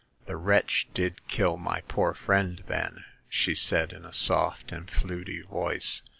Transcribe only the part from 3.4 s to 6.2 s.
said in a soft and fluty voice.